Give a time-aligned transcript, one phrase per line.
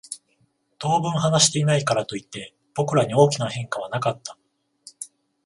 [0.79, 4.35] 当分話していないからといって、僕らに大きな変化はなかった。